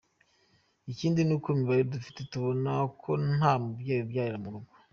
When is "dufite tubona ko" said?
1.93-3.11